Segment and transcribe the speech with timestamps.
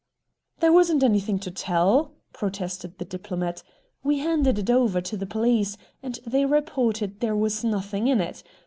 [0.61, 3.61] "There wasn't anything to tell," protested the diplomat.
[4.01, 8.41] "We handed it over to the police, and they reported there was nothing in it.